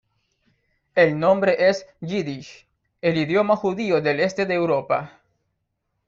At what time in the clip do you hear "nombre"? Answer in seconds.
1.19-1.69